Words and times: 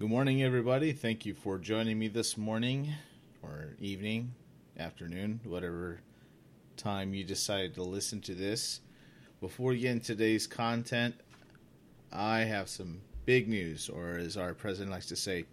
Good 0.00 0.08
morning, 0.08 0.42
everybody. 0.42 0.94
Thank 0.94 1.26
you 1.26 1.34
for 1.34 1.58
joining 1.58 1.98
me 1.98 2.08
this 2.08 2.38
morning 2.38 2.90
or 3.42 3.76
evening, 3.78 4.32
afternoon, 4.78 5.40
whatever 5.44 6.00
time 6.78 7.12
you 7.12 7.22
decided 7.22 7.74
to 7.74 7.82
listen 7.82 8.22
to 8.22 8.34
this. 8.34 8.80
Before 9.42 9.72
we 9.72 9.80
get 9.80 9.90
into 9.90 10.06
today's 10.06 10.46
content, 10.46 11.16
I 12.10 12.38
have 12.38 12.70
some 12.70 13.02
big 13.26 13.46
news, 13.46 13.90
or 13.90 14.12
as 14.12 14.38
our 14.38 14.54
president 14.54 14.90
likes 14.90 15.04
to 15.08 15.16
say, 15.16 15.44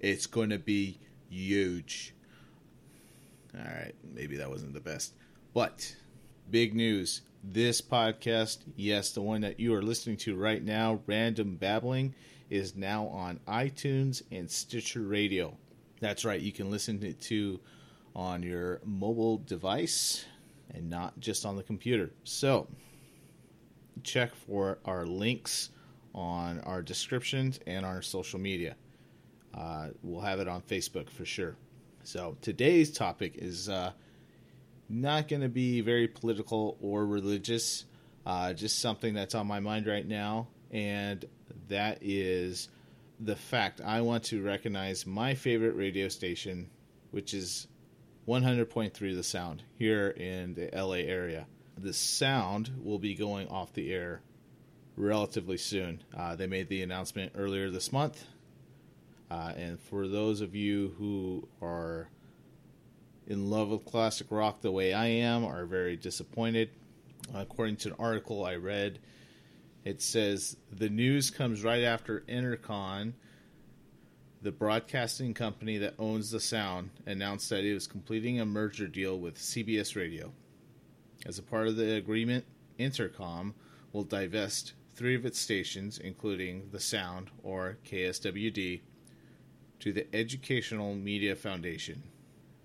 it's 0.00 0.24
going 0.24 0.48
to 0.48 0.58
be 0.58 0.98
huge. 1.28 2.14
All 3.54 3.62
right, 3.62 3.94
maybe 4.14 4.38
that 4.38 4.48
wasn't 4.48 4.72
the 4.72 4.80
best, 4.80 5.12
but 5.52 5.94
big 6.50 6.74
news. 6.74 7.20
This 7.44 7.82
podcast, 7.82 8.60
yes, 8.76 9.10
the 9.10 9.20
one 9.20 9.42
that 9.42 9.60
you 9.60 9.74
are 9.74 9.82
listening 9.82 10.16
to 10.18 10.36
right 10.36 10.64
now, 10.64 11.00
Random 11.06 11.56
Babbling, 11.56 12.14
is 12.50 12.76
now 12.76 13.06
on 13.06 13.40
iTunes 13.48 14.22
and 14.30 14.50
Stitcher 14.50 15.02
Radio. 15.02 15.56
That's 16.00 16.24
right, 16.24 16.40
you 16.40 16.52
can 16.52 16.70
listen 16.70 16.98
to 17.00 17.08
it 17.08 17.20
to 17.22 17.60
on 18.14 18.42
your 18.42 18.80
mobile 18.84 19.38
device 19.38 20.24
and 20.74 20.90
not 20.90 21.18
just 21.20 21.46
on 21.46 21.56
the 21.56 21.62
computer. 21.62 22.10
So, 22.24 22.66
check 24.02 24.34
for 24.34 24.78
our 24.84 25.06
links 25.06 25.70
on 26.14 26.60
our 26.60 26.82
descriptions 26.82 27.60
and 27.66 27.86
our 27.86 28.02
social 28.02 28.38
media. 28.38 28.76
Uh, 29.54 29.88
we'll 30.02 30.20
have 30.20 30.40
it 30.40 30.48
on 30.48 30.62
Facebook 30.62 31.10
for 31.10 31.24
sure. 31.24 31.56
So 32.02 32.36
today's 32.40 32.90
topic 32.90 33.34
is 33.36 33.68
uh, 33.68 33.92
not 34.88 35.28
going 35.28 35.42
to 35.42 35.48
be 35.48 35.80
very 35.80 36.08
political 36.08 36.76
or 36.80 37.06
religious, 37.06 37.84
uh, 38.26 38.52
just 38.52 38.78
something 38.78 39.14
that's 39.14 39.34
on 39.34 39.46
my 39.46 39.60
mind 39.60 39.86
right 39.86 40.06
now, 40.06 40.48
and 40.70 41.24
that 41.68 41.98
is 42.00 42.68
the 43.18 43.36
fact 43.36 43.80
I 43.80 44.00
want 44.00 44.24
to 44.24 44.42
recognize 44.42 45.06
my 45.06 45.34
favorite 45.34 45.76
radio 45.76 46.08
station, 46.08 46.70
which 47.10 47.34
is 47.34 47.66
100.3 48.26 48.92
The 49.14 49.22
Sound 49.22 49.62
here 49.78 50.08
in 50.08 50.54
the 50.54 50.70
LA 50.72 51.04
area. 51.06 51.46
The 51.76 51.92
Sound 51.92 52.70
will 52.82 52.98
be 52.98 53.14
going 53.14 53.48
off 53.48 53.72
the 53.72 53.92
air 53.92 54.22
relatively 54.96 55.56
soon. 55.56 56.02
Uh, 56.16 56.36
they 56.36 56.46
made 56.46 56.68
the 56.68 56.82
announcement 56.82 57.32
earlier 57.34 57.70
this 57.70 57.92
month. 57.92 58.24
Uh, 59.30 59.52
and 59.56 59.80
for 59.80 60.08
those 60.08 60.40
of 60.40 60.54
you 60.54 60.94
who 60.98 61.48
are 61.62 62.08
in 63.26 63.48
love 63.48 63.68
with 63.68 63.84
classic 63.84 64.26
rock 64.30 64.60
the 64.60 64.72
way 64.72 64.92
I 64.92 65.06
am, 65.06 65.44
are 65.44 65.64
very 65.64 65.96
disappointed, 65.96 66.70
according 67.34 67.76
to 67.76 67.90
an 67.90 67.94
article 67.98 68.44
I 68.44 68.56
read, 68.56 68.98
it 69.84 70.02
says 70.02 70.56
the 70.70 70.88
news 70.88 71.30
comes 71.30 71.64
right 71.64 71.82
after 71.82 72.20
Entercom, 72.28 73.14
the 74.42 74.52
broadcasting 74.52 75.34
company 75.34 75.78
that 75.78 75.94
owns 75.98 76.30
the 76.30 76.40
sound, 76.40 76.90
announced 77.06 77.50
that 77.50 77.64
it 77.64 77.74
was 77.74 77.86
completing 77.86 78.40
a 78.40 78.46
merger 78.46 78.86
deal 78.86 79.18
with 79.18 79.36
CBS 79.38 79.96
Radio. 79.96 80.32
As 81.26 81.38
a 81.38 81.42
part 81.42 81.68
of 81.68 81.76
the 81.76 81.96
agreement, 81.96 82.44
Entercom 82.78 83.52
will 83.92 84.04
divest 84.04 84.72
three 84.94 85.14
of 85.14 85.26
its 85.26 85.38
stations, 85.38 85.98
including 85.98 86.68
The 86.72 86.80
Sound, 86.80 87.30
or 87.42 87.78
KSWD, 87.86 88.80
to 89.80 89.92
the 89.92 90.14
Educational 90.14 90.94
Media 90.94 91.34
Foundation. 91.34 92.02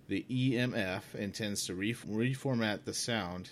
The 0.07 0.25
EMF 0.29 1.15
intends 1.15 1.65
to 1.65 1.75
re- 1.75 1.93
reformat 1.93 2.85
The 2.85 2.93
Sound 2.93 3.51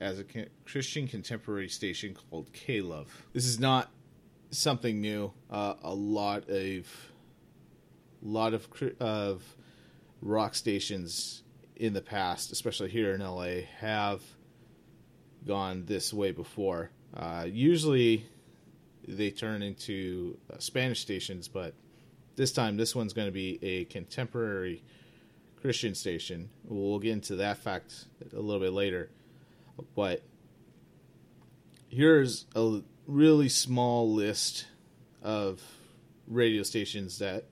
as 0.00 0.18
a 0.18 0.24
Christian 0.64 1.06
contemporary 1.06 1.68
station 1.68 2.14
called 2.14 2.52
K 2.52 2.80
Love. 2.80 3.26
This 3.32 3.46
is 3.46 3.60
not 3.60 3.90
something 4.50 5.00
new. 5.00 5.32
Uh, 5.50 5.74
a 5.82 5.94
lot 5.94 6.48
of 6.48 6.86
lot 8.22 8.54
of 8.54 8.68
of 8.98 9.56
rock 10.22 10.54
stations 10.54 11.42
in 11.76 11.92
the 11.92 12.00
past, 12.00 12.52
especially 12.52 12.90
here 12.90 13.14
in 13.14 13.20
LA, 13.20 13.62
have 13.78 14.22
gone 15.46 15.84
this 15.86 16.12
way 16.12 16.32
before. 16.32 16.90
Uh, 17.14 17.46
usually 17.48 18.26
they 19.08 19.30
turn 19.30 19.62
into 19.62 20.38
uh, 20.52 20.58
Spanish 20.58 21.00
stations, 21.00 21.48
but 21.48 21.74
this 22.36 22.52
time 22.52 22.76
this 22.76 22.94
one's 22.94 23.12
going 23.12 23.28
to 23.28 23.32
be 23.32 23.58
a 23.62 23.84
contemporary 23.86 24.82
Christian 25.60 25.94
station. 25.94 26.50
We'll 26.64 26.98
get 26.98 27.12
into 27.12 27.36
that 27.36 27.58
fact 27.58 28.06
a 28.32 28.40
little 28.40 28.60
bit 28.60 28.72
later. 28.72 29.10
But 29.94 30.22
here's 31.88 32.46
a 32.54 32.82
really 33.06 33.48
small 33.48 34.12
list 34.12 34.66
of 35.22 35.60
radio 36.26 36.62
stations 36.62 37.18
that 37.18 37.44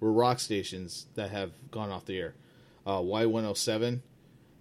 were 0.00 0.12
rock 0.12 0.40
stations 0.40 1.06
that 1.14 1.30
have 1.30 1.52
gone 1.70 1.90
off 1.90 2.04
the 2.04 2.18
air. 2.18 2.34
Uh, 2.86 2.98
Y107 2.98 4.00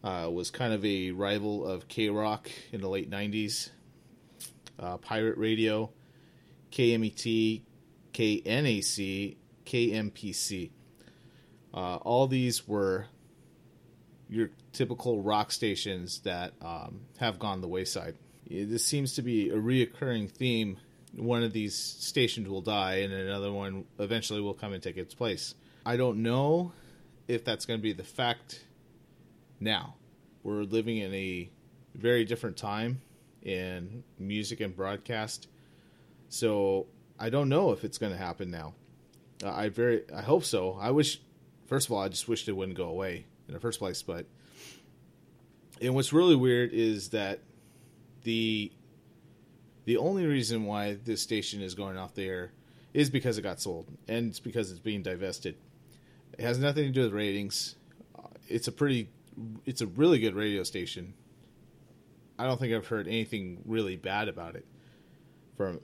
uh, 0.04 0.30
was 0.32 0.50
kind 0.52 0.74
of 0.74 0.84
a 0.86 1.12
rival 1.12 1.66
of 1.66 1.88
KROQ 1.88 2.48
in 2.72 2.82
the 2.82 2.90
late 2.90 3.10
90s 3.10 3.70
uh, 4.80 4.98
Pirate 4.98 5.38
Radio, 5.38 5.92
KMET, 6.72 7.62
KNAC, 8.14 9.36
KMPC. 9.66 10.72
Uh, 11.74 11.96
all 11.98 12.28
these 12.28 12.68
were 12.68 13.08
your 14.34 14.50
typical 14.72 15.22
rock 15.22 15.52
stations 15.52 16.20
that 16.22 16.54
um, 16.62 17.02
have 17.18 17.38
gone 17.38 17.62
the 17.62 17.68
wayside. 17.68 18.16
This 18.50 18.86
seems 18.86 19.14
to 19.14 19.22
be 19.22 19.50
a 19.50 19.56
reoccurring 19.56 20.32
theme. 20.32 20.78
One 21.16 21.44
of 21.44 21.54
these 21.54 21.76
stations 21.76 22.50
will 22.50 22.62
die, 22.62 22.96
and 22.98 23.14
another 23.14 23.52
one 23.52 23.86
eventually 24.00 24.42
will 24.42 24.56
come 24.56 24.74
and 24.74 24.82
take 24.82 24.98
its 24.98 25.14
place. 25.14 25.54
I 25.86 25.98
don't 25.98 26.24
know 26.24 26.72
if 27.28 27.46
that's 27.46 27.66
going 27.66 27.80
to 27.80 27.82
be 27.82 27.94
the 27.94 28.04
fact 28.04 28.66
now. 29.60 29.96
We're 30.42 30.64
living 30.64 30.98
in 30.98 31.14
a 31.14 31.50
very 31.94 32.26
different 32.26 32.58
time 32.58 33.02
in 33.44 34.04
music 34.18 34.62
and 34.62 34.76
broadcast. 34.76 35.48
So 36.30 36.88
I 37.20 37.30
don't 37.30 37.50
know 37.50 37.72
if 37.72 37.84
it's 37.84 38.00
going 38.00 38.12
to 38.12 38.18
happen 38.18 38.50
now. 38.50 38.74
I 39.46 39.70
very 39.70 40.04
I 40.14 40.22
hope 40.22 40.44
so. 40.44 40.78
I 40.80 40.92
wish 40.92 41.22
first 41.68 41.88
of 41.88 41.94
all 41.94 42.02
I 42.02 42.10
just 42.10 42.28
wished 42.28 42.48
it 42.48 42.54
wouldn't 42.54 42.78
go 42.78 42.88
away 42.88 43.26
in 43.54 43.58
the 43.58 43.62
first 43.62 43.80
place, 43.80 44.02
but 44.02 44.26
and 45.82 45.96
what's 45.96 46.14
really 46.14 46.36
weird 46.36 46.72
is 46.74 47.10
that 47.10 47.40
the 48.24 48.72
the 49.86 49.98
only 49.98 50.26
reason 50.26 50.66
why 50.66 50.98
this 51.04 51.22
station 51.22 51.62
is 51.62 51.76
going 51.76 51.98
off 51.98 52.14
the 52.14 52.24
air 52.24 52.52
is 52.94 53.10
because 53.10 53.38
it 53.38 53.42
got 53.42 53.60
sold 53.60 53.88
and 54.08 54.30
it's 54.30 54.40
because 54.40 54.72
it's 54.72 54.80
being 54.80 55.02
divested. 55.02 55.56
It 56.38 56.42
has 56.42 56.58
nothing 56.58 56.86
to 56.86 56.92
do 56.92 57.02
with 57.02 57.14
ratings. 57.14 57.76
Uh, 58.18 58.28
it's 58.48 58.68
a 58.68 58.72
pretty 58.72 59.10
it's 59.66 59.82
a 59.82 59.88
really 59.88 60.20
good 60.20 60.36
radio 60.36 60.64
station 60.64 61.14
I 62.38 62.46
don't 62.46 62.60
think 62.60 62.74
I've 62.74 62.88
heard 62.88 63.08
anything 63.08 63.62
really 63.66 63.96
bad 63.96 64.28
about 64.28 64.56
it 64.56 64.66
from 65.56 65.80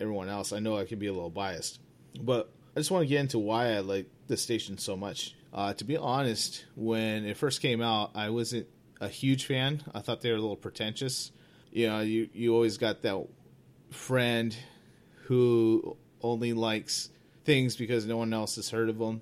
everyone 0.00 0.28
else. 0.28 0.52
I 0.52 0.58
know 0.58 0.76
I 0.76 0.84
can 0.84 0.98
be 0.98 1.06
a 1.06 1.12
little 1.12 1.30
biased, 1.30 1.80
but 2.20 2.52
I 2.76 2.80
just 2.80 2.90
want 2.90 3.02
to 3.02 3.06
get 3.06 3.20
into 3.20 3.38
why 3.38 3.74
I 3.74 3.80
like 3.80 4.10
this 4.26 4.42
station 4.42 4.78
so 4.78 4.96
much. 4.96 5.36
Uh, 5.52 5.74
to 5.74 5.84
be 5.84 5.96
honest, 5.96 6.64
when 6.74 7.26
it 7.26 7.36
first 7.36 7.60
came 7.60 7.82
out, 7.82 8.12
I 8.14 8.30
wasn't 8.30 8.66
a 9.00 9.08
huge 9.08 9.46
fan. 9.46 9.82
I 9.94 10.00
thought 10.00 10.20
they 10.20 10.30
were 10.30 10.36
a 10.36 10.40
little 10.40 10.56
pretentious. 10.56 11.30
You 11.70 11.88
know, 11.88 12.00
you 12.00 12.28
you 12.32 12.54
always 12.54 12.78
got 12.78 13.02
that 13.02 13.26
friend 13.90 14.56
who 15.24 15.96
only 16.22 16.52
likes 16.52 17.10
things 17.44 17.76
because 17.76 18.06
no 18.06 18.16
one 18.16 18.32
else 18.32 18.56
has 18.56 18.70
heard 18.70 18.88
of 18.88 18.98
them, 18.98 19.20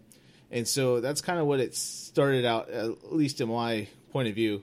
and 0.50 0.66
so 0.66 1.00
that's 1.00 1.20
kind 1.20 1.38
of 1.40 1.46
what 1.46 1.60
it 1.60 1.74
started 1.74 2.44
out, 2.44 2.70
at 2.70 3.12
least 3.12 3.40
in 3.40 3.48
my 3.48 3.88
point 4.12 4.28
of 4.28 4.34
view 4.34 4.62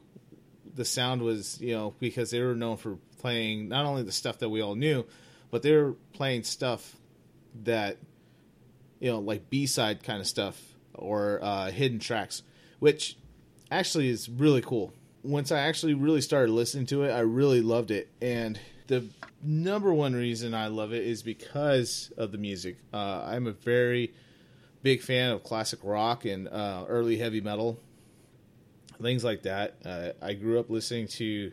the 0.77 0.85
sound 0.85 1.21
was 1.21 1.59
you 1.59 1.73
know 1.73 1.93
because 1.99 2.31
they 2.31 2.39
were 2.39 2.55
known 2.55 2.77
for 2.77 2.97
playing 3.19 3.67
not 3.67 3.85
only 3.85 4.03
the 4.03 4.11
stuff 4.11 4.39
that 4.39 4.49
we 4.49 4.61
all 4.61 4.75
knew, 4.75 5.05
but 5.51 5.63
they 5.63 5.75
were 5.75 5.95
playing 6.13 6.43
stuff 6.43 6.95
that 7.63 7.97
you 8.99 9.11
know 9.11 9.19
like 9.19 9.49
B 9.49 9.65
side 9.65 10.03
kind 10.03 10.21
of 10.21 10.27
stuff 10.27 10.61
or 10.97 11.39
uh, 11.41 11.71
hidden 11.71 11.99
tracks, 11.99 12.43
which 12.79 13.17
actually 13.71 14.09
is 14.09 14.29
really 14.29 14.61
cool. 14.61 14.93
Once 15.23 15.51
I 15.51 15.59
actually 15.59 15.93
really 15.93 16.21
started 16.21 16.51
listening 16.51 16.85
to 16.87 17.03
it, 17.03 17.11
I 17.11 17.19
really 17.19 17.61
loved 17.61 17.91
it, 17.91 18.09
and 18.21 18.59
the 18.87 19.05
number 19.43 19.93
one 19.93 20.13
reason 20.13 20.53
I 20.53 20.67
love 20.67 20.93
it 20.93 21.05
is 21.05 21.21
because 21.21 22.11
of 22.17 22.31
the 22.31 22.37
music. 22.37 22.77
Uh, 22.93 23.23
I'm 23.25 23.47
a 23.47 23.51
very 23.51 24.13
big 24.83 25.01
fan 25.01 25.31
of 25.31 25.43
classic 25.43 25.79
rock 25.83 26.23
and 26.23 26.47
uh, 26.47 26.85
early 26.87 27.17
heavy 27.17 27.41
metal 27.41 27.79
things 29.01 29.23
like 29.23 29.43
that. 29.43 29.75
Uh, 29.85 30.09
I 30.21 30.33
grew 30.33 30.59
up 30.59 30.69
listening 30.69 31.07
to 31.07 31.51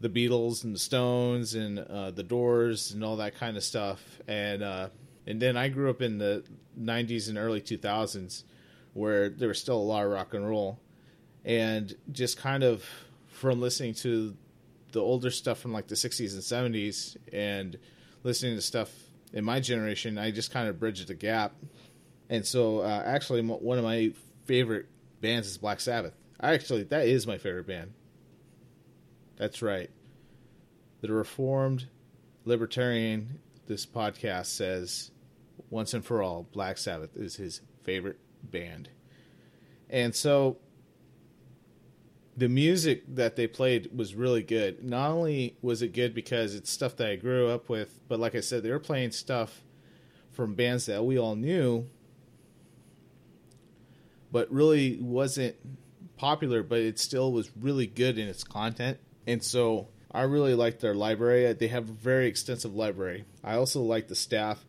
the 0.00 0.08
Beatles 0.08 0.64
and 0.64 0.74
the 0.74 0.78
Stones 0.78 1.54
and 1.54 1.78
uh, 1.78 2.10
the 2.10 2.22
Doors 2.22 2.92
and 2.92 3.04
all 3.04 3.16
that 3.16 3.36
kind 3.36 3.56
of 3.56 3.64
stuff, 3.64 4.00
and 4.28 4.62
uh, 4.62 4.88
and 5.26 5.40
then 5.42 5.56
I 5.56 5.68
grew 5.68 5.90
up 5.90 6.02
in 6.02 6.18
the 6.18 6.44
'90s 6.80 7.28
and 7.28 7.36
early 7.36 7.60
2000s, 7.60 8.44
where 8.98 9.28
there 9.28 9.48
was 9.48 9.60
still 9.60 9.76
a 9.76 9.82
lot 9.82 10.04
of 10.04 10.10
rock 10.10 10.34
and 10.34 10.46
roll, 10.48 10.80
and 11.44 11.94
just 12.12 12.36
kind 12.36 12.62
of 12.64 12.84
from 13.28 13.60
listening 13.60 13.94
to 13.94 14.36
the 14.92 15.00
older 15.00 15.30
stuff 15.30 15.58
from 15.60 15.72
like 15.72 15.86
the 15.86 15.94
60s 15.94 16.32
and 16.32 16.74
70s 16.74 17.16
and 17.32 17.78
listening 18.24 18.56
to 18.56 18.62
stuff 18.62 18.90
in 19.32 19.44
my 19.44 19.60
generation, 19.60 20.18
I 20.18 20.30
just 20.30 20.50
kind 20.50 20.68
of 20.68 20.80
bridged 20.80 21.06
the 21.08 21.14
gap 21.14 21.52
And 22.30 22.44
so, 22.44 22.80
uh, 22.80 23.02
actually, 23.06 23.42
one 23.42 23.78
of 23.78 23.84
my 23.84 24.12
favorite 24.44 24.86
bands 25.20 25.46
is 25.48 25.58
Black 25.58 25.80
Sabbath. 25.80 26.14
Actually, 26.40 26.84
that 26.84 27.06
is 27.06 27.26
my 27.26 27.38
favorite 27.38 27.66
band. 27.66 27.92
That's 29.36 29.62
right. 29.62 29.90
The 31.00 31.12
Reformed 31.12 31.86
Libertarian, 32.44 33.38
this 33.66 33.86
podcast 33.86 34.46
says, 34.46 35.10
once 35.70 35.94
and 35.94 36.04
for 36.04 36.22
all, 36.22 36.48
Black 36.52 36.78
Sabbath 36.78 37.16
is 37.16 37.36
his 37.36 37.60
favorite 37.84 38.18
band. 38.42 38.88
And 39.90 40.14
so, 40.14 40.58
the 42.36 42.48
music 42.48 43.02
that 43.16 43.34
they 43.34 43.48
played 43.48 43.90
was 43.96 44.14
really 44.14 44.44
good. 44.44 44.84
Not 44.84 45.10
only 45.10 45.56
was 45.60 45.82
it 45.82 45.92
good 45.92 46.14
because 46.14 46.54
it's 46.54 46.70
stuff 46.70 46.96
that 46.96 47.08
I 47.08 47.16
grew 47.16 47.48
up 47.48 47.68
with, 47.68 47.98
but 48.06 48.20
like 48.20 48.36
I 48.36 48.40
said, 48.40 48.62
they 48.62 48.70
were 48.70 48.78
playing 48.78 49.10
stuff 49.10 49.62
from 50.30 50.54
bands 50.54 50.86
that 50.86 51.04
we 51.04 51.18
all 51.18 51.34
knew, 51.34 51.88
but 54.30 54.52
really 54.52 54.98
wasn't 55.00 55.56
popular, 56.16 56.62
but 56.62 56.78
it 56.78 57.00
still 57.00 57.32
was 57.32 57.50
really 57.60 57.88
good 57.88 58.18
in 58.18 58.28
its 58.28 58.44
content. 58.44 58.98
And 59.26 59.42
so 59.42 59.88
I 60.12 60.22
really 60.22 60.54
liked 60.54 60.80
their 60.80 60.94
library. 60.94 61.52
They 61.54 61.68
have 61.68 61.88
a 61.88 61.92
very 61.92 62.28
extensive 62.28 62.72
library. 62.72 63.24
I 63.42 63.56
also 63.56 63.82
like 63.82 64.06
the 64.06 64.14
staff. 64.14 64.64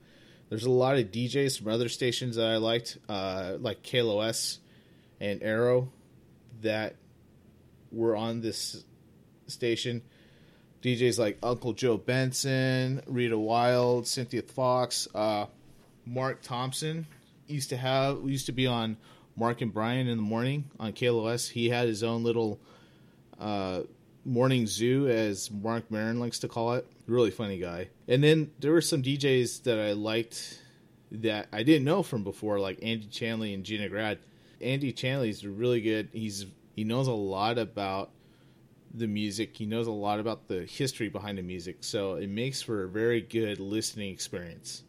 There's 0.50 0.66
a 0.66 0.72
lot 0.72 0.98
of 0.98 1.12
DJs 1.12 1.60
from 1.60 1.72
other 1.72 1.90
stations 1.90 2.36
that 2.36 2.48
I 2.48 2.58
liked, 2.58 2.98
uh, 3.08 3.58
like 3.60 3.84
KLOS 3.84 4.58
and 5.20 5.44
Arrow, 5.44 5.90
that 6.62 6.96
were 7.92 8.16
on 8.16 8.42
this 8.42 8.84
station. 9.48 10.02
DJs 10.82 11.20
like 11.20 11.38
Uncle 11.44 11.74
Joe 11.74 11.98
Benson, 11.98 13.02
Rita 13.06 13.38
Wilde, 13.38 14.08
Cynthia 14.08 14.42
Fox, 14.42 15.08
uh, 15.14 15.46
Mark 16.06 16.42
Thompson 16.42 17.06
used 17.48 17.70
to 17.70 17.78
have 17.78 18.20
used 18.26 18.46
to 18.46 18.52
be 18.52 18.68
on 18.68 18.98
Mark 19.36 19.62
and 19.62 19.74
Brian 19.74 20.08
in 20.08 20.18
the 20.18 20.24
morning 20.24 20.70
on 20.80 20.94
KLOS. 20.94 21.50
He 21.50 21.70
had 21.70 21.88
his 21.88 22.04
own 22.04 22.24
little 22.24 22.60
uh, 23.40 23.82
morning 24.26 24.68
zoo, 24.68 25.08
as 25.08 25.52
Marc 25.52 25.90
Maron 25.92 26.20
likes 26.20 26.40
to 26.40 26.48
call 26.48 26.74
it. 26.74 26.88
Really 27.10 27.32
funny 27.32 27.58
guy. 27.58 27.90
And 28.08 28.24
then 28.24 28.52
there 28.60 28.72
were 28.72 28.82
some 28.82 29.02
DJs 29.02 29.64
that 29.64 29.80
I 29.80 29.94
liked 29.94 30.62
that 31.12 31.48
I 31.52 31.64
didn't 31.64 31.84
know 31.84 32.04
from 32.04 32.24
before, 32.24 32.60
like 32.60 32.78
Andy 32.84 33.08
Chanley 33.08 33.56
and 33.56 33.64
Gina 33.64 33.90
Grad. 33.90 34.20
Andy 34.62 34.94
Chanley's 34.94 35.44
really 35.44 35.82
good. 35.82 36.10
He's 36.14 36.46
he 36.76 36.84
knows 36.84 37.08
a 37.08 37.14
lot 37.14 37.58
about 37.58 38.12
the 38.94 39.08
music. 39.08 39.58
He 39.58 39.66
knows 39.66 39.88
a 39.88 39.92
lot 39.92 40.20
about 40.20 40.48
the 40.48 40.66
history 40.66 41.10
behind 41.10 41.40
the 41.40 41.42
music. 41.42 41.78
So 41.82 42.14
it 42.14 42.30
makes 42.30 42.62
for 42.62 42.84
a 42.84 42.88
very 42.88 43.22
good 43.22 43.60
listening 43.60 44.12
experience. 44.14 44.84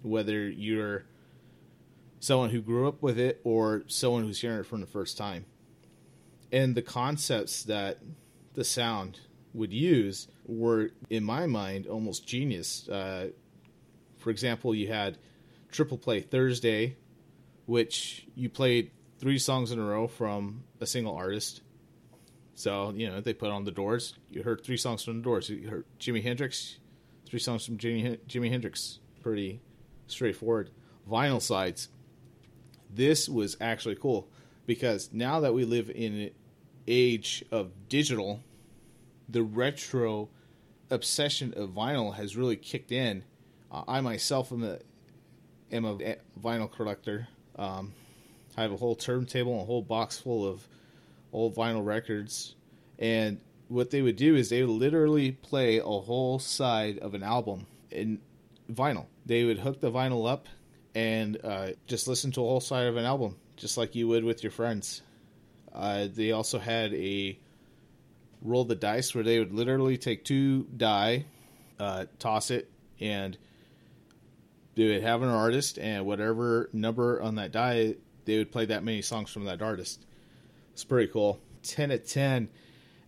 Whether 0.00 0.48
you're 0.48 1.04
someone 2.20 2.48
who 2.48 2.62
grew 2.62 2.88
up 2.88 3.02
with 3.02 3.18
it 3.18 3.42
or 3.44 3.84
someone 3.86 4.22
who's 4.22 4.40
hearing 4.40 4.60
it 4.60 4.66
from 4.66 4.80
the 4.80 4.86
first 4.86 5.18
time. 5.18 5.44
And 6.50 6.74
the 6.74 6.82
concepts 6.82 7.64
that 7.64 7.98
the 8.54 8.64
sound 8.64 9.20
would 9.54 9.72
use 9.72 10.28
were, 10.44 10.90
in 11.08 11.24
my 11.24 11.46
mind, 11.46 11.86
almost 11.86 12.26
genius. 12.26 12.88
Uh, 12.88 13.30
for 14.18 14.30
example, 14.30 14.74
you 14.74 14.88
had 14.88 15.16
Triple 15.70 15.96
Play 15.96 16.20
Thursday, 16.20 16.96
which 17.66 18.26
you 18.34 18.50
played 18.50 18.90
three 19.18 19.38
songs 19.38 19.70
in 19.70 19.78
a 19.78 19.84
row 19.84 20.06
from 20.06 20.64
a 20.80 20.86
single 20.86 21.14
artist. 21.14 21.62
So, 22.56 22.92
you 22.94 23.08
know, 23.08 23.20
they 23.20 23.32
put 23.32 23.50
on 23.50 23.64
the 23.64 23.70
doors. 23.70 24.14
You 24.30 24.42
heard 24.42 24.62
three 24.62 24.76
songs 24.76 25.02
from 25.04 25.18
the 25.18 25.22
doors. 25.22 25.48
You 25.48 25.68
heard 25.68 25.84
Jimi 25.98 26.22
Hendrix, 26.22 26.78
three 27.26 27.38
songs 27.38 27.64
from 27.64 27.78
Jimi, 27.78 28.18
Jimi 28.28 28.50
Hendrix. 28.50 28.98
Pretty 29.22 29.60
straightforward. 30.06 30.70
Vinyl 31.10 31.40
sides. 31.40 31.88
This 32.92 33.28
was 33.28 33.56
actually 33.60 33.96
cool 33.96 34.28
because 34.66 35.10
now 35.12 35.40
that 35.40 35.54
we 35.54 35.64
live 35.64 35.90
in 35.90 36.14
an 36.14 36.30
age 36.86 37.44
of 37.50 37.88
digital, 37.88 38.40
the 39.28 39.42
retro 39.42 40.28
obsession 40.90 41.54
of 41.56 41.70
vinyl 41.70 42.14
has 42.14 42.36
really 42.36 42.56
kicked 42.56 42.92
in. 42.92 43.24
Uh, 43.70 43.82
I 43.88 44.00
myself 44.00 44.52
am 44.52 44.62
a, 44.62 44.78
am 45.72 45.84
a 45.84 45.96
vinyl 46.40 46.70
collector. 46.70 47.28
Um, 47.56 47.92
I 48.56 48.62
have 48.62 48.72
a 48.72 48.76
whole 48.76 48.94
turntable 48.94 49.52
and 49.52 49.62
a 49.62 49.64
whole 49.64 49.82
box 49.82 50.18
full 50.18 50.46
of 50.46 50.66
old 51.32 51.54
vinyl 51.56 51.84
records. 51.84 52.54
And 52.98 53.40
what 53.68 53.90
they 53.90 54.02
would 54.02 54.16
do 54.16 54.36
is 54.36 54.48
they 54.48 54.62
would 54.62 54.70
literally 54.70 55.32
play 55.32 55.78
a 55.78 55.84
whole 55.84 56.38
side 56.38 56.98
of 56.98 57.14
an 57.14 57.22
album 57.22 57.66
in 57.90 58.20
vinyl. 58.72 59.06
They 59.26 59.44
would 59.44 59.58
hook 59.58 59.80
the 59.80 59.90
vinyl 59.90 60.30
up 60.30 60.48
and 60.94 61.38
uh, 61.42 61.70
just 61.86 62.06
listen 62.06 62.30
to 62.32 62.40
a 62.40 62.44
whole 62.44 62.60
side 62.60 62.86
of 62.86 62.96
an 62.96 63.04
album, 63.04 63.36
just 63.56 63.76
like 63.76 63.94
you 63.94 64.06
would 64.08 64.24
with 64.24 64.42
your 64.42 64.52
friends. 64.52 65.02
Uh, 65.72 66.06
they 66.12 66.30
also 66.30 66.58
had 66.58 66.94
a 66.94 67.36
roll 68.44 68.64
the 68.64 68.76
dice 68.76 69.14
where 69.14 69.24
they 69.24 69.38
would 69.38 69.52
literally 69.52 69.96
take 69.96 70.24
two 70.24 70.64
die, 70.76 71.24
uh, 71.80 72.04
toss 72.18 72.50
it, 72.50 72.70
and 73.00 73.36
they 74.76 74.86
would 74.86 75.02
have 75.02 75.22
an 75.22 75.28
artist, 75.28 75.78
and 75.78 76.06
whatever 76.06 76.68
number 76.72 77.20
on 77.22 77.36
that 77.36 77.50
die 77.50 77.94
they 78.24 78.38
would 78.38 78.50
play 78.50 78.66
that 78.66 78.84
many 78.84 79.02
songs 79.02 79.30
from 79.30 79.44
that 79.44 79.62
artist. 79.62 80.04
It's 80.72 80.84
pretty 80.84 81.12
cool. 81.12 81.40
10 81.62 81.90
at 81.90 82.06
10. 82.06 82.48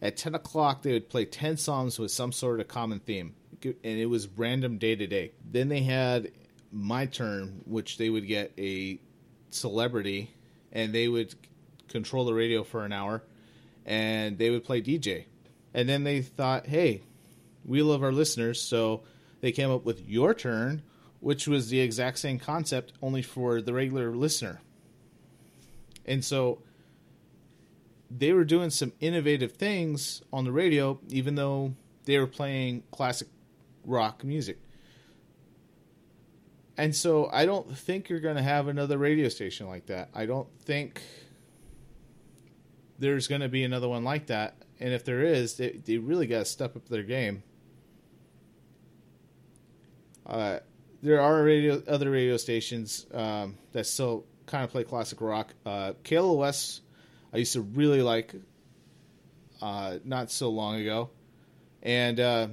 At 0.03 0.17
10 0.17 0.35
o'clock, 0.35 0.83
they 0.83 0.93
would 0.93 1.09
play 1.09 1.25
10 1.25 1.57
songs 1.57 1.99
with 1.99 2.11
some 2.11 2.33
sort 2.33 2.61
of 2.61 2.69
common 2.69 3.01
theme. 3.01 3.35
And 3.63 3.77
it 3.83 4.07
was 4.07 4.29
random 4.29 4.79
day 4.79 4.95
to 4.95 5.07
day. 5.07 5.33
Then 5.51 5.69
they 5.69 5.81
had 5.81 6.33
My 6.71 7.07
Turn, 7.07 7.63
which 7.65 7.97
they 7.97 8.11
would 8.11 8.27
get 8.27 8.53
a 8.59 9.01
celebrity 9.51 10.31
and 10.73 10.95
they 10.95 11.09
would 11.09 11.35
control 11.89 12.27
the 12.27 12.35
radio 12.35 12.63
for 12.63 12.85
an 12.85 12.93
hour 12.93 13.23
and 13.87 14.37
they 14.37 14.51
would 14.51 14.65
play 14.65 14.83
DJ. 14.83 15.27
And 15.73 15.89
then 15.89 16.05
they 16.05 16.21
thought, 16.21 16.67
hey, 16.67 17.03
we 17.65 17.81
love 17.83 18.03
our 18.03 18.13
listeners, 18.13 18.61
so 18.61 19.03
they 19.41 19.53
came 19.53 19.71
up 19.71 19.85
with 19.85 20.07
Your 20.07 20.35
Turn, 20.35 20.83
which 21.21 21.47
was 21.47 21.71
the 21.71 21.81
exact 21.81 22.19
same 22.19 22.39
concept, 22.39 22.93
only 23.01 23.23
for 23.23 23.63
the 23.63 23.73
regular 23.73 24.11
listener. 24.15 24.61
And 26.05 26.25
so 26.25 26.63
they 28.11 28.33
were 28.33 28.45
doing 28.45 28.71
some 28.71 28.93
innovative 29.01 29.53
things 29.53 30.23
on 30.33 30.45
the 30.45 30.53
radio, 30.53 31.01
even 31.09 31.35
though 31.35 31.75
they 32.05 32.19
were 32.19 32.27
playing 32.27 32.83
classic 32.91 33.29
rock 33.85 34.25
music. 34.25 34.59
And 36.77 36.95
so 36.95 37.29
I 37.33 37.47
don't 37.47 37.77
think 37.77 38.09
you're 38.09 38.21
going 38.21 38.37
to 38.37 38.43
have 38.43 38.69
another 38.69 38.99
radio 38.99 39.29
station 39.29 39.67
like 39.67 39.87
that. 39.87 40.11
I 40.15 40.27
don't 40.27 40.49
think 40.61 41.03
there's 42.99 43.29
going 43.29 43.41
to 43.41 43.49
be 43.49 43.65
another 43.65 43.89
one 43.89 44.05
like 44.05 44.27
that. 44.27 44.57
And 44.81 44.93
if 44.93 45.05
there 45.05 45.23
is, 45.23 45.57
they, 45.57 45.81
they 45.85 45.99
really 45.99 46.27
got 46.27 46.41
to 46.41 46.45
step 46.45 46.77
up 46.77 46.89
their 46.89 47.03
game. 47.03 47.43
Uh, 50.25 50.59
there 51.03 51.21
are 51.21 51.43
radio, 51.43 51.83
other 51.87 52.11
radio 52.11 52.37
stations 52.37 53.07
um, 53.13 53.57
that 53.73 53.87
still 53.87 54.25
kind 54.47 54.65
of 54.65 54.71
play 54.71 54.85
classic 54.85 55.21
rock. 55.21 55.55
Uh, 55.65 55.93
KLOS, 56.05 56.81
I 57.33 57.39
used 57.39 57.53
to 57.53 57.61
really 57.61 58.03
like 58.03 58.35
uh, 59.63 59.99
not 60.05 60.31
so 60.31 60.51
long 60.51 60.81
ago, 60.81 61.11
and 61.83 62.19
uh, 62.19 62.49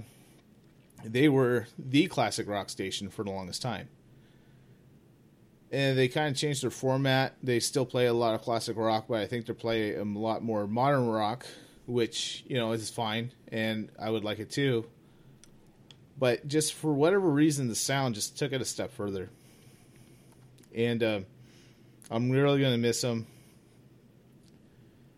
they 1.03 1.29
were 1.29 1.67
the 1.77 2.07
classic 2.07 2.47
rock 2.47 2.69
station 2.69 3.09
for 3.09 3.23
the 3.23 3.31
longest 3.31 3.61
time. 3.61 3.89
And 5.73 5.97
they 5.97 6.07
kind 6.07 6.29
of 6.29 6.37
changed 6.37 6.61
their 6.61 6.69
format. 6.69 7.35
They 7.41 7.59
still 7.59 7.85
play 7.85 8.05
a 8.05 8.13
lot 8.13 8.35
of 8.35 8.43
classic 8.43 8.77
rock, 8.77 9.05
but 9.09 9.19
I 9.21 9.25
think 9.25 9.47
they 9.47 9.53
play 9.53 9.95
a 9.95 10.03
lot 10.03 10.43
more 10.43 10.67
modern 10.67 11.07
rock, 11.07 11.47
which 11.87 12.43
you 12.47 12.57
know 12.57 12.73
is 12.73 12.91
fine, 12.91 13.31
and 13.47 13.89
I 13.99 14.11
would 14.11 14.23
like 14.23 14.37
it 14.37 14.51
too. 14.51 14.85
But 16.19 16.47
just 16.47 16.75
for 16.75 16.93
whatever 16.93 17.27
reason, 17.27 17.69
the 17.69 17.75
sound 17.75 18.13
just 18.13 18.37
took 18.37 18.53
it 18.53 18.61
a 18.61 18.65
step 18.65 18.93
further. 18.93 19.31
And 20.75 21.01
uh, 21.01 21.21
I'm 22.11 22.29
really 22.29 22.59
going 22.59 22.73
to 22.73 22.77
miss 22.77 23.01
them. 23.01 23.25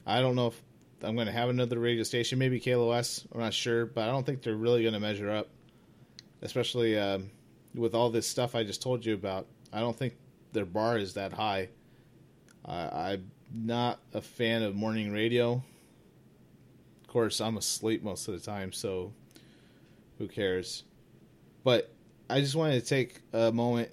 I 0.06 0.22
don't 0.22 0.36
know 0.36 0.48
if 0.48 0.62
I'm 1.04 1.16
going 1.16 1.28
to 1.28 1.34
have 1.34 1.50
another 1.50 1.80
radio 1.80 2.04
station, 2.04 2.40
maybe 2.40 2.62
KLOS. 2.62 3.28
I'm 3.34 3.42
not 3.42 3.54
sure, 3.54 3.86
but 3.86 4.08
I 4.08 4.12
don't 4.12 4.26
think 4.26 4.42
they're 4.42 4.56
really 4.56 4.84
going 4.84 4.94
to 4.94 5.02
measure 5.02 5.30
up, 5.30 5.50
especially 6.42 6.98
um, 6.98 7.30
with 7.74 7.94
all 7.94 8.10
this 8.10 8.26
stuff 8.26 8.56
I 8.56 8.64
just 8.64 8.82
told 8.82 9.06
you 9.06 9.14
about. 9.14 9.48
I 9.74 9.82
don't 9.82 9.98
think 9.98 10.14
their 10.56 10.66
bar 10.66 10.98
is 10.98 11.14
that 11.14 11.34
high. 11.34 11.70
Uh, 12.68 12.90
I'm 12.92 13.32
not 13.54 14.00
a 14.14 14.22
fan 14.22 14.64
of 14.64 14.74
morning 14.76 15.12
radio. 15.12 15.64
Of 17.02 17.08
course, 17.08 17.40
I'm 17.40 17.58
asleep 17.58 18.04
most 18.04 18.28
of 18.28 18.34
the 18.34 18.40
time, 18.40 18.72
so 18.72 19.14
who 20.18 20.28
cares? 20.28 20.84
But 21.64 21.94
I 22.28 22.42
just 22.42 22.56
wanted 22.56 22.82
to 22.82 22.88
take 22.88 23.22
a 23.32 23.52
moment 23.52 23.92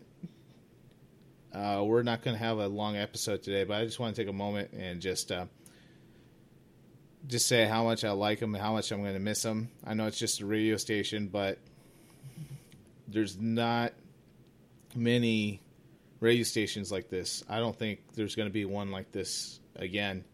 uh, 1.54 1.82
we're 1.84 2.02
not 2.02 2.22
going 2.22 2.36
to 2.36 2.42
have 2.42 2.58
a 2.58 2.66
long 2.66 2.96
episode 2.96 3.42
today, 3.42 3.64
but 3.64 3.74
I 3.74 3.84
just 3.84 4.00
want 4.00 4.14
to 4.16 4.22
take 4.22 4.28
a 4.28 4.32
moment 4.32 4.72
and 4.72 5.02
just 5.02 5.30
uh, 5.30 5.44
just 7.26 7.46
say 7.46 7.66
how 7.66 7.84
much 7.84 8.04
I 8.04 8.12
like 8.12 8.40
them 8.40 8.54
and 8.54 8.62
how 8.62 8.72
much 8.72 8.90
I'm 8.90 9.02
going 9.02 9.14
to 9.14 9.20
miss 9.20 9.42
them. 9.42 9.70
I 9.84 9.92
know 9.94 10.06
it's 10.06 10.18
just 10.18 10.40
a 10.40 10.46
radio 10.46 10.76
station, 10.78 11.28
but 11.28 11.58
there's 13.06 13.38
not 13.38 13.92
many 14.94 15.60
radio 16.22 16.44
stations 16.44 16.92
like 16.92 17.10
this. 17.10 17.42
I 17.48 17.58
don't 17.58 17.76
think 17.76 18.00
there's 18.14 18.36
going 18.36 18.48
to 18.48 18.52
be 18.52 18.64
one 18.64 18.92
like 18.92 19.10
this 19.10 19.58
again. 19.74 20.24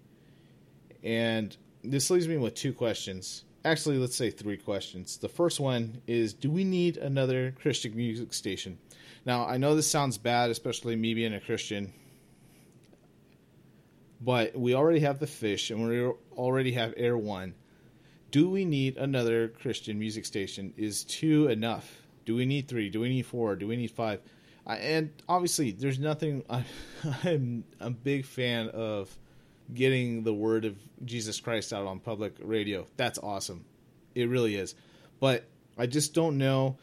And 1.03 1.57
this 1.83 2.11
leaves 2.11 2.29
me 2.29 2.37
with 2.37 2.55
two 2.55 2.75
questions. 2.75 3.45
Actually, 3.65 3.97
let's 3.99 4.15
say 4.15 4.31
three 4.31 4.59
questions. 4.59 5.17
The 5.17 5.31
first 5.31 5.59
one 5.59 6.03
is 6.07 6.35
Do 6.35 6.51
we 6.51 6.63
need 6.63 6.99
another 6.99 7.53
Christian 7.53 7.97
music 7.97 8.35
station? 8.35 8.79
Now, 9.25 9.47
I 9.47 9.57
know 9.57 9.75
this 9.75 9.91
sounds 9.91 10.19
bad, 10.19 10.51
especially 10.51 10.95
me 10.95 11.15
being 11.15 11.35
a 11.35 11.41
Christian, 11.41 11.93
but 14.21 14.55
we 14.57 14.75
already 14.75 15.01
have 15.01 15.19
the 15.19 15.27
fish 15.27 15.71
and 15.71 15.89
we 15.89 16.05
already 16.37 16.73
have 16.73 16.93
Air 16.97 17.17
One. 17.17 17.55
Do 18.31 18.51
we 18.51 18.67
need 18.67 18.99
another 18.99 19.49
Christian 19.49 19.99
music 19.99 20.27
station? 20.27 20.75
Is 20.77 21.05
two 21.05 21.49
enough? 21.49 22.03
Do 22.27 22.37
we 22.37 22.45
need 22.45 22.69
three? 22.69 22.91
Do 22.91 23.01
we 23.01 23.09
need 23.09 23.25
four? 23.25 23.57
Do 23.57 23.67
we 23.67 23.77
need 23.77 23.91
five? 23.91 24.21
I, 24.67 24.77
and 24.77 25.11
obviously, 25.29 25.73
there's 25.73 25.99
nothing. 25.99 26.45
I, 26.51 26.65
I'm 27.25 27.65
a 27.81 27.91
big 27.91 28.25
fan 28.25 28.69
of 28.69 29.17
getting 29.73 30.25
the 30.25 30.33
word 30.33 30.65
of 30.65 30.77
Jesus 31.05 31.41
Christ 31.41 31.73
out 31.73 31.87
on 31.87 32.01
public 32.01 32.35
radio. 32.41 32.87
That's 32.97 33.19
awesome. 33.19 33.65
It 34.15 34.29
really 34.29 34.57
is. 34.57 34.75
But 35.21 35.45
I 35.77 35.87
just 35.87 36.15
don't 36.15 36.39
know 36.39 36.77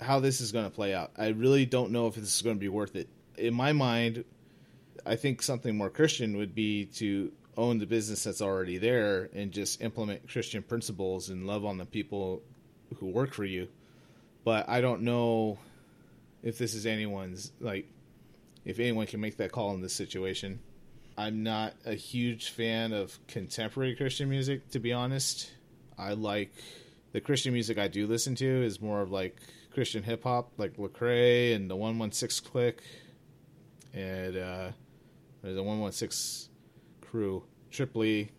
how 0.00 0.20
this 0.20 0.40
is 0.40 0.52
going 0.52 0.64
to 0.64 0.70
play 0.70 0.94
out. 0.94 1.12
I 1.16 1.28
really 1.28 1.66
don't 1.66 1.92
know 1.92 2.06
if 2.06 2.14
this 2.14 2.34
is 2.34 2.42
going 2.42 2.56
to 2.56 2.60
be 2.60 2.68
worth 2.68 2.96
it. 2.96 3.08
In 3.36 3.54
my 3.54 3.72
mind, 3.72 4.24
I 5.04 5.16
think 5.16 5.42
something 5.42 5.76
more 5.76 5.90
Christian 5.90 6.36
would 6.36 6.54
be 6.54 6.86
to 6.96 7.32
own 7.56 7.78
the 7.78 7.86
business 7.86 8.24
that's 8.24 8.40
already 8.40 8.78
there 8.78 9.28
and 9.34 9.52
just 9.52 9.82
implement 9.82 10.28
Christian 10.28 10.62
principles 10.62 11.28
and 11.28 11.46
love 11.46 11.64
on 11.64 11.78
the 11.78 11.84
people 11.84 12.42
who 12.98 13.06
work 13.06 13.34
for 13.34 13.44
you. 13.44 13.68
But 14.44 14.68
I 14.68 14.80
don't 14.80 15.02
know 15.02 15.58
if 16.42 16.58
this 16.58 16.74
is 16.74 16.86
anyone's 16.86 17.52
like 17.60 17.86
if 18.64 18.78
anyone 18.78 19.06
can 19.06 19.20
make 19.20 19.36
that 19.38 19.52
call 19.52 19.74
in 19.74 19.80
this 19.80 19.94
situation. 19.94 20.60
I'm 21.16 21.42
not 21.42 21.74
a 21.84 21.94
huge 21.94 22.50
fan 22.50 22.92
of 22.92 23.18
contemporary 23.26 23.94
Christian 23.94 24.30
music, 24.30 24.70
to 24.70 24.78
be 24.78 24.92
honest. 24.92 25.50
I 25.98 26.12
like 26.14 26.52
the 27.12 27.20
Christian 27.20 27.52
music 27.52 27.78
I 27.78 27.88
do 27.88 28.06
listen 28.06 28.34
to 28.36 28.64
is 28.64 28.80
more 28.80 29.02
of 29.02 29.10
like 29.10 29.36
Christian 29.72 30.02
hip 30.02 30.24
hop, 30.24 30.52
like 30.56 30.76
Lecrae 30.76 31.54
and 31.54 31.70
the 31.70 31.76
One 31.76 31.98
One 31.98 32.12
Six 32.12 32.40
Clique, 32.40 32.82
and 33.92 34.36
uh, 34.36 34.70
there's 35.42 35.58
a 35.58 35.62
One 35.62 35.80
One 35.80 35.92
Six 35.92 36.48
crew, 37.00 37.44
Trip 37.70 37.94
Lee, 37.96 38.30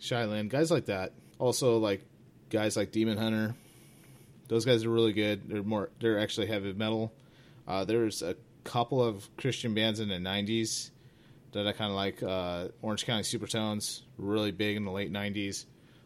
Shyland, 0.00 0.48
guys 0.48 0.70
like 0.70 0.86
that. 0.86 1.12
Also 1.38 1.78
like 1.78 2.02
guys 2.50 2.76
like 2.76 2.92
Demon 2.92 3.18
Hunter. 3.18 3.54
Those 4.48 4.64
guys 4.64 4.84
are 4.84 4.90
really 4.90 5.12
good. 5.12 5.48
They're 5.48 5.62
more. 5.62 5.90
They're 6.00 6.18
actually 6.20 6.46
heavy 6.46 6.72
metal. 6.72 7.12
Uh, 7.66 7.84
there's 7.84 8.22
a 8.22 8.36
couple 8.64 9.02
of 9.02 9.28
Christian 9.36 9.74
bands 9.74 10.00
in 10.00 10.08
the 10.08 10.16
'90s 10.16 10.90
that 11.52 11.66
I 11.66 11.72
kind 11.72 11.90
of 11.90 11.96
like. 11.96 12.22
Uh, 12.22 12.68
Orange 12.82 13.06
County 13.06 13.22
Supertones, 13.22 14.02
really 14.18 14.52
big 14.52 14.76
in 14.76 14.84
the 14.84 14.90
late 14.90 15.12
'90s. 15.12 15.64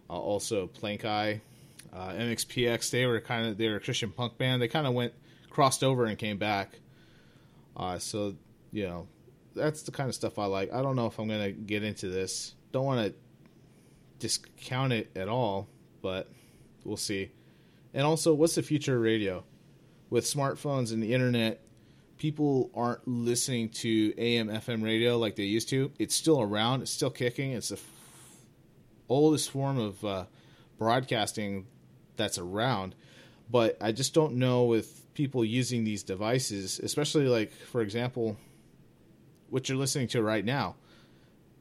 Uh, 0.09 0.15
also, 0.15 0.67
Plankeye, 0.67 1.41
uh, 1.93 2.09
MXPX. 2.09 2.91
They 2.91 3.07
were 3.07 3.21
kind 3.21 3.47
of 3.47 3.59
they 3.59 3.69
were 3.69 3.77
a 3.77 3.81
Christian 3.81 4.11
punk 4.11 4.39
band. 4.39 4.63
They 4.63 4.69
kind 4.69 4.87
of 4.87 4.95
went 4.95 5.13
crossed 5.51 5.85
over 5.85 6.07
and 6.07 6.17
came 6.19 6.39
back. 6.39 6.79
Uh, 7.77 7.99
so 7.99 8.35
you 8.73 8.87
know, 8.87 9.09
that's 9.55 9.83
the 9.83 9.91
kind 9.91 10.09
of 10.09 10.15
stuff 10.15 10.39
I 10.39 10.47
like. 10.47 10.73
I 10.73 10.83
don't 10.83 10.97
know 10.97 11.07
if 11.07 11.19
I'm 11.19 11.29
gonna 11.29 11.53
get 11.53 11.83
into 11.83 12.09
this. 12.09 12.55
Don't 12.73 12.85
want 12.85 13.07
to 13.07 13.15
discount 14.19 14.93
it 14.93 15.11
at 15.17 15.29
all, 15.29 15.69
but 16.03 16.31
we'll 16.85 16.97
see. 16.97 17.31
And 17.93 18.05
also, 18.05 18.33
what's 18.33 18.55
the 18.55 18.63
future 18.63 18.97
of 18.97 19.03
radio? 19.03 19.43
With 20.11 20.25
smartphones 20.25 20.93
and 20.93 21.03
the 21.03 21.15
internet, 21.15 21.63
people 22.19 22.71
aren't 22.75 23.07
listening 23.09 23.71
to 23.71 24.13
AM 24.19 24.49
FM 24.49 24.83
radio 24.83 25.17
like 25.17 25.37
they 25.37 25.45
used 25.45 25.69
to. 25.71 25.91
It's 25.99 26.15
still 26.15 26.43
around. 26.43 26.83
It's 26.83 26.91
still 26.91 27.11
kicking. 27.11 27.53
It's 27.53 27.69
the 27.71 27.77
f- 27.77 27.85
oldest 29.09 29.51
form 29.51 29.79
of 29.79 30.05
uh, 30.05 30.25
broadcasting 30.77 31.67
that's 32.17 32.39
around. 32.39 32.95
But 33.51 33.79
I 33.81 33.93
just 33.93 34.13
don't 34.13 34.35
know 34.35 34.65
with 34.65 35.13
people 35.15 35.45
using 35.45 35.85
these 35.85 36.03
devices, 36.03 36.79
especially 36.81 37.27
like 37.27 37.53
for 37.53 37.81
example, 37.81 38.37
what 39.49 39.69
you're 39.69 39.79
listening 39.79 40.09
to 40.09 40.23
right 40.23 40.45
now. 40.45 40.77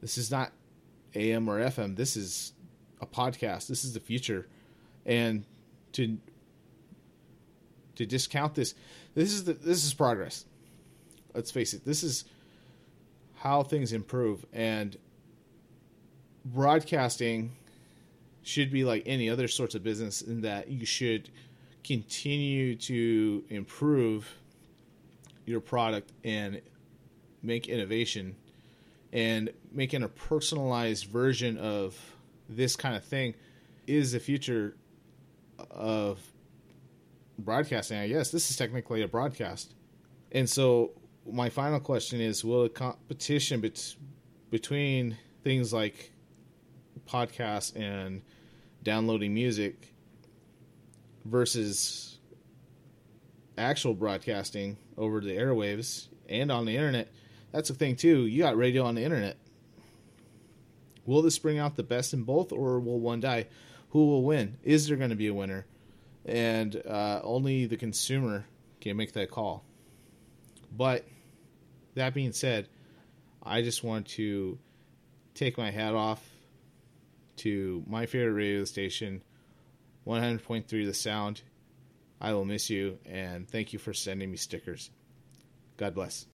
This 0.02 0.18
is 0.18 0.32
not 0.32 0.52
AM 1.16 1.50
or 1.50 1.60
FM. 1.60 1.96
This 1.96 2.16
is 2.16 2.54
a 3.02 3.06
podcast. 3.06 3.68
This 3.68 3.84
is 3.84 3.94
the 3.94 4.00
future, 4.00 4.48
and 5.06 5.46
to 5.94 6.18
to 8.00 8.06
discount 8.06 8.56
this, 8.56 8.74
this 9.14 9.32
is 9.32 9.44
the 9.44 9.54
this 9.54 9.86
is 9.86 9.94
progress 9.94 10.46
let's 11.34 11.52
face 11.52 11.74
it, 11.74 11.86
this 11.86 12.04
is 12.04 12.26
how 13.36 13.64
things 13.64 13.94
improve. 13.94 14.46
And 14.54 14.98
broadcasting 16.46 17.56
should 18.44 18.72
be 18.72 18.84
like 18.84 19.04
any 19.06 19.30
other 19.30 19.48
sorts 19.48 19.76
of 19.76 19.84
business 19.84 20.22
in 20.22 20.42
that 20.42 20.70
you 20.70 20.86
should 20.86 21.30
continue 21.84 22.76
to 22.76 23.44
improve 23.50 24.30
your 25.46 25.60
product 25.60 26.12
and 26.24 26.62
make 27.42 27.68
innovation 27.68 28.36
and 29.12 29.50
making 29.72 30.04
a 30.04 30.08
personalized 30.08 31.06
version 31.06 31.58
of 31.58 31.98
this 32.48 32.76
kind 32.76 32.96
of 32.96 33.04
thing 33.04 33.34
is 33.88 34.12
the 34.12 34.20
future 34.20 34.76
of 35.72 36.20
broadcasting 37.40 37.98
i 37.98 38.08
guess 38.08 38.32
this 38.32 38.50
is 38.50 38.56
technically 38.56 39.02
a 39.02 39.08
broadcast 39.08 39.74
and 40.32 40.50
so 40.50 40.92
my 41.32 41.50
final 41.50 41.80
question 41.80 42.22
is: 42.22 42.44
Will 42.44 42.64
a 42.64 42.70
competition 42.70 43.62
bet- 43.62 43.96
between 44.50 45.18
things 45.44 45.74
like 45.74 46.12
podcasts 47.08 47.76
and 47.76 48.22
downloading 48.84 49.34
music 49.34 49.94
versus 51.26 52.20
actual 53.58 53.94
broadcasting 53.94 54.78
over 54.98 55.20
the 55.20 55.36
airwaves 55.36 56.08
and 56.28 56.52
on 56.52 56.66
the 56.66 56.76
internet? 56.76 57.12
That's 57.52 57.70
a 57.70 57.74
thing 57.74 57.96
too. 57.96 58.26
You 58.26 58.44
got 58.44 58.58
radio 58.58 58.84
on 58.84 58.96
the 58.96 59.04
internet. 59.04 59.38
Will 61.06 61.24
this 61.24 61.40
bring 61.40 61.58
out 61.58 61.76
the 61.76 61.84
best 61.84 62.14
in 62.14 62.24
both, 62.24 62.52
or 62.52 62.80
will 62.80 63.00
one 63.00 63.20
die? 63.20 63.48
Who 63.90 64.06
will 64.06 64.24
win? 64.24 64.58
Is 64.64 64.88
there 64.88 64.98
going 64.98 65.10
to 65.10 65.16
be 65.16 65.28
a 65.28 65.34
winner? 65.34 65.66
And 66.30 66.76
uh, 66.86 67.22
only 67.24 67.66
the 67.66 67.78
consumer 67.78 68.46
can 68.82 68.96
make 68.96 69.14
that 69.14 69.32
call. 69.32 69.64
But 70.72 71.06
that 71.96 72.14
being 72.14 72.34
said, 72.34 72.70
I 73.42 73.64
just 73.64 73.84
want 73.84 74.08
to 74.10 74.60
take 75.34 75.58
my 75.58 75.72
hat 75.72 75.96
off 75.96 76.24
to 77.38 77.84
my 77.88 78.06
favorite 78.06 78.34
radio 78.34 78.64
station, 78.66 79.24
100.3 80.06 80.68
The 80.68 80.94
Sound. 80.94 81.42
I 82.22 82.34
will 82.34 82.46
miss 82.46 82.70
you, 82.70 83.00
and 83.06 83.50
thank 83.50 83.74
you 83.74 83.80
for 83.80 83.94
sending 83.94 84.30
me 84.30 84.38
stickers. 84.38 84.92
God 85.78 85.96
bless. 85.96 86.28